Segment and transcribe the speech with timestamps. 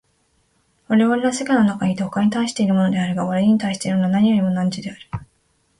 [0.87, 4.99] 我は世界の中にいて他に対しているのであるが、我に対するものは何よりも汝である。